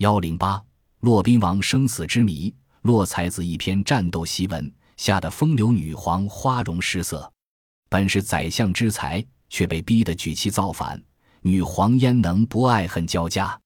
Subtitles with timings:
[0.00, 0.58] 幺零八，
[1.00, 2.54] 骆宾王生死之谜。
[2.80, 7.30] 骆才子一篇战斗檄文，吓得风流女皇花容失色。
[7.90, 10.98] 本是宰相之才，却被逼得举旗造反，
[11.42, 13.60] 女皇焉能不爱恨交加？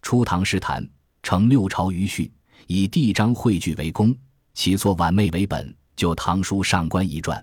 [0.00, 0.88] 初唐诗坛，
[1.22, 2.32] 成六朝余序，
[2.66, 4.16] 以帝章汇聚为功，
[4.54, 5.76] 其作婉媚为本。
[5.96, 7.38] 就《唐书上官仪传》，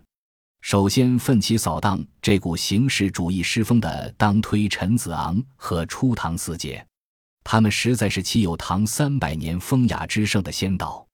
[0.62, 6.84] 首先奋起扫荡这股形式主义诗风的，当推陈子昂和初唐四杰。
[7.44, 11.06] 他们实在是岂有唐三百年风雅之盛的先导。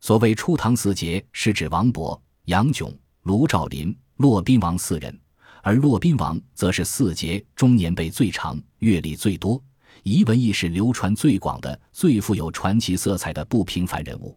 [0.00, 5.20] 所谓初唐四杰，是指王勃、杨炯、卢照邻、骆宾王四人，
[5.62, 9.62] 而骆宾王则是四杰中年辈最长、阅历最多、
[10.02, 14.36] 遗文意识流传最广的、最富有传奇色彩的不平凡人物。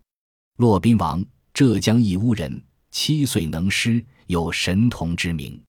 [0.57, 1.23] 骆宾王。
[1.51, 5.61] 浙江义乌人，七岁能诗，有神童之名。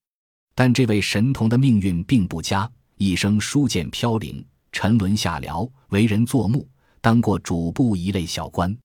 [0.55, 6.67] 但这位神童的命运并不佳，一生书剑飘零，沉沦下僚，为人作木，
[7.01, 8.75] 当过主簿一类小官。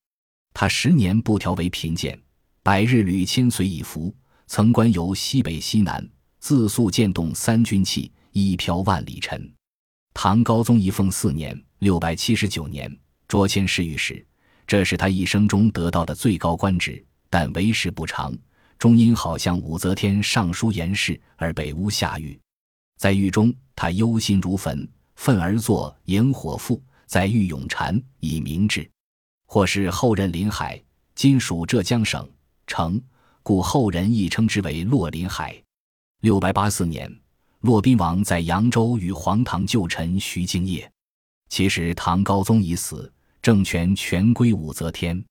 [0.53, 2.19] 他十年不调为贫贱，
[2.63, 4.13] 百日屡迁随以服，
[4.47, 6.07] 曾官游西北西南，
[6.39, 9.51] 自速渐动三军器，一飘万里尘。
[10.13, 12.91] 唐高宗仪凤四年（六百七十九年），
[13.27, 14.25] 擢迁侍御史。
[14.65, 18.35] 这是他一生中得到的最高官职，但为时不长，
[18.77, 22.37] 终因好向武则天上书言事而被诬下狱。
[22.97, 28.89] 在狱中，他忧心如焚，愤而作《引火赋》，在狱咏蝉以明志。
[29.45, 30.81] 或是后任临海，
[31.15, 32.29] 今属浙江省
[32.65, 33.01] 城，
[33.43, 35.61] 故后人亦称之为洛临海。
[36.21, 37.13] 六百八四年，
[37.61, 40.89] 骆宾王在扬州与黄唐旧臣徐敬业。
[41.49, 43.11] 其实唐高宗已死。
[43.39, 45.23] 政权全归武则天，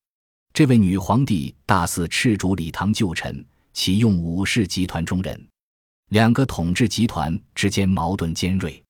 [0.55, 5.48] 这位女皇帝大肆斥逐李唐旧臣，启用武氏集团中人，
[6.09, 8.83] 两个统治集团之间矛盾尖锐。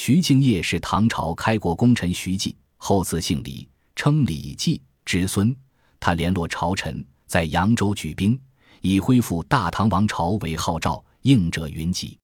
[0.00, 5.54] 徐敬业是唐朝开国功臣徐继，后赐姓李，称李继之孙。
[5.98, 8.40] 他联络朝臣，在扬州举兵，
[8.80, 12.16] 以恢复大唐王朝为号召，应者云集。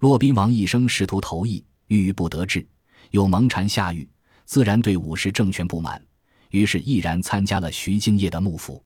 [0.00, 2.66] 骆宾王一生试图投意，郁郁不得志，
[3.12, 4.06] 又蒙禅下狱。
[4.44, 6.04] 自然对武氏政权不满，
[6.50, 8.82] 于是毅然参加了徐敬业的幕府。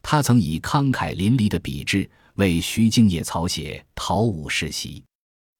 [0.00, 5.04] 他曾以慷慨淋漓的笔致为徐敬业草写讨武世袭，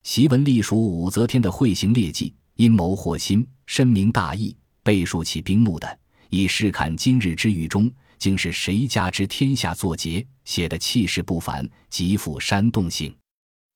[0.05, 5.99] 檄文隶属武则天的会行劣迹，阴谋惑心，深明大义，背述其兵目的，
[6.29, 13.13] 以试看今日之狱中竟是谁家之天下作结，写的气势不凡，极富煽动性。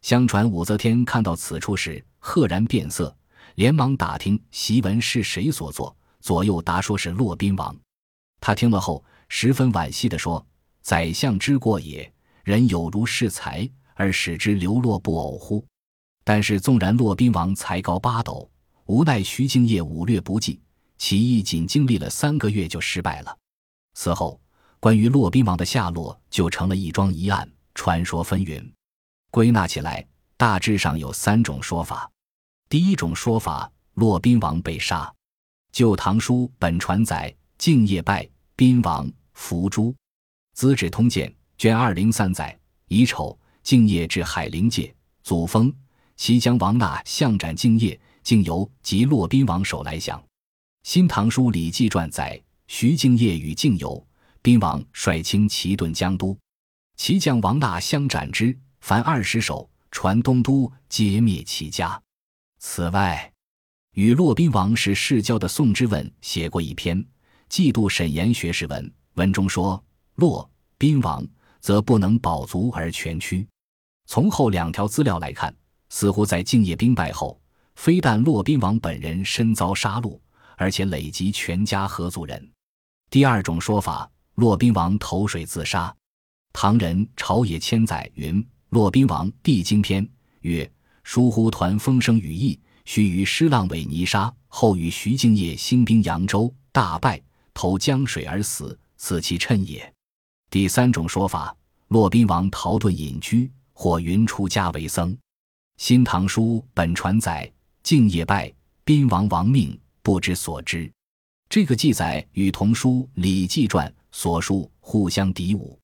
[0.03, 3.13] 相传武则天看到此处时，赫然变色。
[3.55, 7.75] 连忙打听檄文是谁所作，左右答说是骆宾王。
[8.39, 10.45] 他听了后十分惋惜地说
[10.83, 12.09] ：“宰相之过也，
[12.43, 15.65] 人有如是才，而使之流落不偶乎？”
[16.31, 18.47] 但是纵然骆宾王才高八斗，
[18.85, 20.61] 无奈徐敬业武略不济，
[20.95, 23.35] 起义仅经历了三个月就失败了。
[23.95, 24.39] 此后，
[24.79, 28.63] 关于骆宾王的下落就成了一桩疑案，传说纷纭。
[29.31, 30.05] 归纳起来，
[30.37, 32.07] 大致上有三种说法。
[32.69, 35.05] 第一种说法，骆宾王被杀，
[35.71, 39.91] 《旧唐书·本传》载：敬业败，宾王伏诛。
[40.53, 42.55] 《资治通鉴》卷二零三载：
[42.87, 45.73] 乙丑，敬业至海陵界，祖封。
[46.19, 50.19] 齐将王纳相斩敬业，敬由及骆宾王首来降。
[50.83, 54.05] 《新唐书·礼记传》载：徐敬业与敬由、
[54.41, 56.37] 宾王率轻骑遁江都，
[56.97, 61.99] 齐将王纳相斩之，凡二十首，传东都，皆灭其家。
[62.59, 63.31] 此外，
[63.93, 67.01] 与骆宾王是世交的宋之问写过一篇
[67.49, 69.81] 嫉妒沈言学士文，文中说
[70.15, 70.47] ：“骆
[70.77, 71.25] 宾王
[71.61, 73.47] 则不能保足而全屈。”
[74.05, 75.55] 从后两条资料来看，
[75.89, 77.39] 似乎在敬业兵败后，
[77.75, 80.19] 非但骆宾王本人身遭杀戮，
[80.55, 82.51] 而且累及全家合族人。
[83.09, 85.93] 第二种说法，骆宾王投水自杀。
[86.53, 90.07] 唐人朝野千载云：“骆宾王帝经篇
[90.41, 90.69] 曰。”
[91.05, 97.19] 疏忽团风声羽翼，须于施浪尾泥沙，后与徐敬业兴兵扬州，大败，
[97.51, 99.91] 投江水而死，此其趁也。
[100.51, 101.55] 第三种说法，
[101.87, 105.11] 骆宾王逃遁隐居，或云出家为僧。
[105.79, 107.49] 《新唐书·本传》载：
[107.83, 108.53] 敬业败，
[108.83, 110.91] 宾王亡命，不知所知。
[111.49, 115.79] 这个记载与同书《礼记传》所述互相抵忤。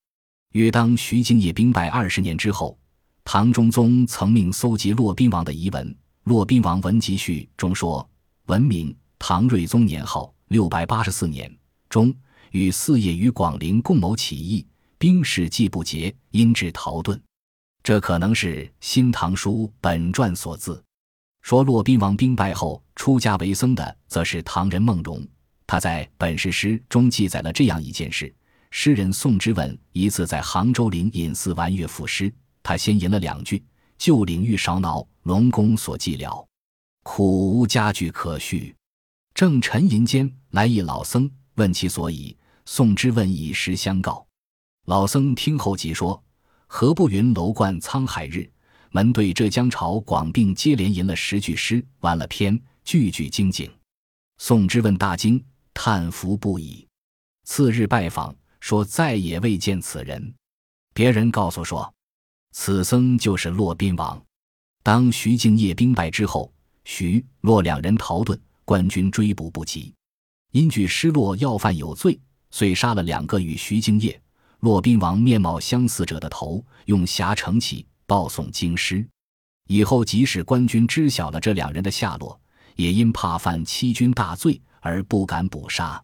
[0.52, 2.78] 约当徐敬业兵败二十年之后。
[3.24, 5.90] 唐中宗曾命搜集骆宾王的遗文，
[6.26, 8.08] 《骆宾王文集序》中说
[8.48, 11.50] ：“文明唐睿宗年号六百八十四年
[11.90, 12.14] 中，
[12.52, 14.68] 与四爷于广陵共谋起义，
[14.98, 17.18] 兵士既不捷，因至逃遁。”
[17.86, 20.84] 这可能是《新唐书·本传》所自。
[21.44, 25.24] 说骆宾王兵败后出家为僧的，则是唐人孟融。
[25.68, 28.34] 他在本事诗中记载了这样一件事：
[28.72, 32.34] 诗人宋之问一次在杭州灵隐寺玩乐赋诗，
[32.64, 33.64] 他先吟了两句
[34.00, 36.44] ：“旧领域少恼，龙宫所寂寥，
[37.04, 38.76] 苦无家具可续。”
[39.36, 42.36] 正沉吟间，来一老僧，问其所以。
[42.66, 44.26] 宋之问以诗相告。
[44.88, 46.20] 老僧听后即说
[46.68, 48.50] ：“何不云楼观沧海日？”
[48.92, 53.70] 门对浙江潮广，并接连吟了十句诗，完了篇，句句精警。
[54.38, 56.88] 宋之问大惊，叹服不已。
[57.44, 60.34] 次日拜访，说再也未见此人。
[60.94, 61.94] 别人告诉说，
[62.54, 64.22] 此僧就是骆宾王。
[64.82, 66.50] 当徐敬业兵败之后，
[66.86, 69.94] 徐骆两人逃遁，官军追捕不及，
[70.54, 72.18] 因惧失落要犯有罪，
[72.52, 74.18] 遂杀了两个与徐敬业、
[74.66, 77.86] 骆宾王面貌相似者的头，用匣盛起。
[78.08, 79.08] 报送京师，
[79.68, 82.40] 以后即使官军知晓了这两人的下落，
[82.76, 86.04] 也因怕犯欺君大罪而不敢捕杀。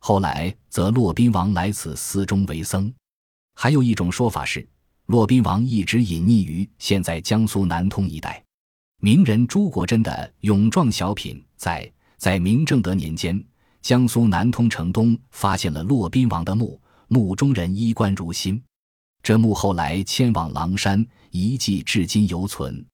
[0.00, 2.92] 后来则骆宾王来此寺中为僧。
[3.54, 4.68] 还有一种说法是，
[5.06, 8.44] 骆宾王一直隐匿于现在江苏南通一带。
[9.00, 13.42] 名人朱国珍的《勇壮小品》在在明正德年间，
[13.80, 16.78] 江苏南通城东发现了骆宾王的墓，
[17.14, 18.60] 墓中人衣冠如新。
[19.22, 22.84] 这墓后来迁往狼山，遗迹至今犹存。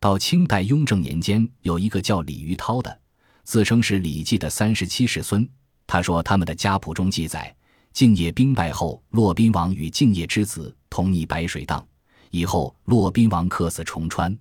[0.00, 2.98] 到清代雍正年间，有一个叫李于涛的，
[3.44, 5.46] 自称是李记的三十七世孙。
[5.86, 7.54] 他说他们的家谱中记载，
[7.92, 11.86] 敬业兵败后，骆宾王与敬业之子同溺白水荡，
[12.30, 14.34] 以后骆宾王客死重川。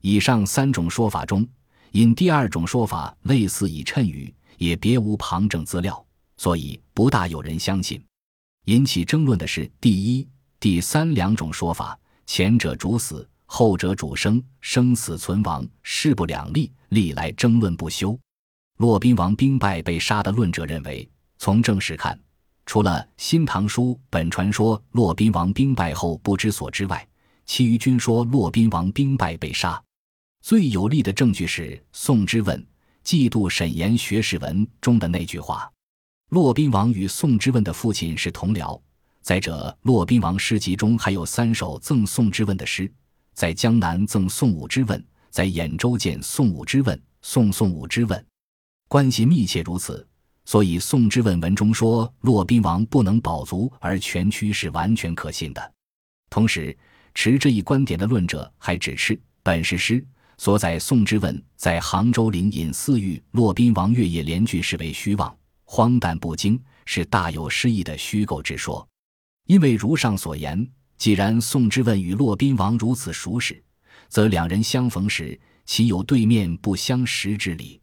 [0.00, 1.46] 以上三种说法中，
[1.90, 6.02] 因第二种说法类似以谶语，也别无旁证资料，
[6.38, 8.02] 所以不大有人相信。
[8.66, 10.28] 引起争论的是第一。
[10.60, 18.16] 第三两种说法，前者主死，后者主生，生死存亡势不两立，历来争论不休。
[18.78, 22.16] 骆宾王兵败被杀的论者认为，从正史看，
[22.64, 27.04] 除了《新唐书》本传说骆宾王兵败后不知所之外，
[27.44, 29.82] 其余均说骆宾王兵败被杀。
[30.40, 32.56] 最有力的证据是宋之问
[33.02, 35.68] 《季度沈言学士文》中的那句话
[36.32, 38.80] ：“骆宾王与宋之问的父亲是同僚。”
[39.20, 42.90] 再者，骆宾王诗集中还有三首赠宋之问的诗，
[43.34, 48.26] 在江南赠宋武之问，在兖州见宋武之问，宋宋武之问，
[48.88, 50.08] 关系密切如此，
[50.46, 55.72] 所以宋之问文中说骆宾王不能保足而全屈是完全可信的。
[56.30, 56.74] 同时，
[57.14, 60.02] 持这一观点的论者还指斥本是诗
[60.38, 65.36] 所载宋之问在杭州灵隐寺遇骆宾王月夜联句是为虚妄、
[65.74, 68.86] 荒诞不经，是大有诗意的虚构之说。
[69.46, 73.64] 因为如上所言，既然宋之问与骆宾王如此熟识，
[74.06, 77.80] 则两人相逢时岂有对面不相识之理？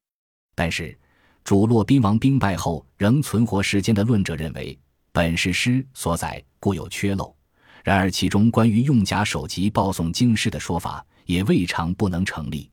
[0.53, 0.95] 但是，
[1.43, 4.77] 主骆宾王兵败后仍存活时间的论者认为，
[5.11, 7.35] 本是诗所载故有缺漏。
[7.83, 12.69] 然而，其中关于用假首级报送京师的说法也未尝不能成立。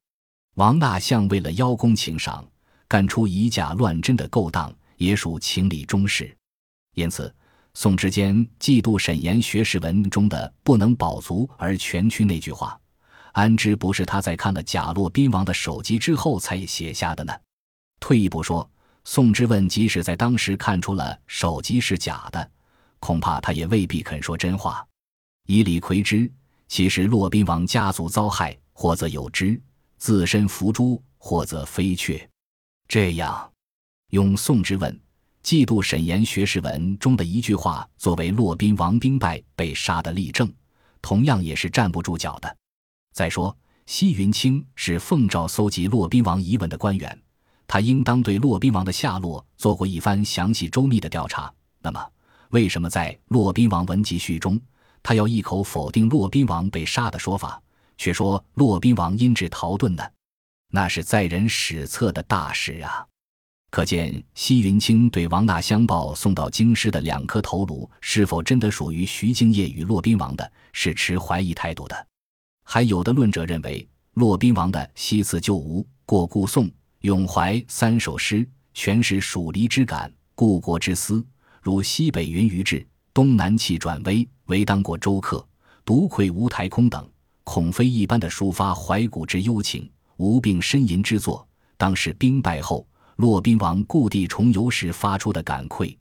[0.56, 2.46] 王大相为了邀功请赏，
[2.86, 6.36] 干出以假乱真的勾当，也属情理中事。
[6.94, 7.34] 因此。
[7.78, 12.80] 宋之间嫉妒沈言学士文中的“不能保足而全屈”那句话，
[13.32, 17.34] 安知不是他在看了贾洛宾王的手机之后才写下的呢？
[18.00, 18.66] 退一步说，
[19.04, 22.50] 宋之问即使在当时看出了手机是假的，
[22.98, 24.82] 恐怕他也未必肯说真话。
[25.46, 26.32] 以李逵之，
[26.68, 29.60] 其实骆宾王家族遭害，或则有之，
[29.98, 32.26] 自身伏诛，或则非确。
[32.88, 33.52] 这样，
[34.10, 35.00] 用宋之问。
[35.42, 40.52] 嫉妒沈言学士文中的一句话作为骆宾王兵败被杀的例证，
[41.00, 42.56] 同样也是站不住脚的。
[43.12, 47.16] 再说，西云清是奉诏搜集骆宾王遗文的官员，
[47.68, 51.52] 他应当对骆宾王的下落做过一番详细周密的调查。
[51.80, 52.04] 那么，
[52.50, 54.60] 为什么在《骆宾王文集序》中，
[55.00, 57.62] 他要一口否定骆宾王被杀的说法，
[57.96, 60.02] 却说骆宾王因至逃遁呢？
[60.72, 63.06] 那是载人史册的大事啊！
[63.68, 72.06] 可见，西云清对王纳相报送到京师的两颗头颅是否真的属于徐敬业与骆宾王的，是持怀疑态度的。
[72.64, 76.64] 还有的论者认为，骆宾王的《西辞旧吴》《过故宋》
[77.00, 81.22] 《咏怀》三首诗，全是蜀离之感、故国之思，
[81.60, 85.46] 如西北云余至，东南气转微，唯当过周客，
[85.84, 87.06] 独愧吴台空等，
[87.44, 91.46] 恐非一般的抒发怀古之幽情、无病呻吟之作。
[91.76, 92.86] 当时兵败后。
[93.16, 95.96] 骆宾王故地重游时发出的感愧，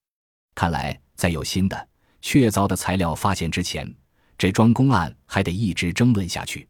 [0.54, 1.88] 看来在有新的
[2.22, 3.90] 确凿的材料发现之前，
[4.38, 6.68] 这桩公案还得一直争论下去。